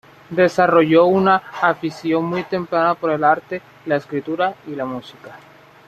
[0.31, 5.37] Desarrolló una afición muy temprana por el arte, la escritura y la música.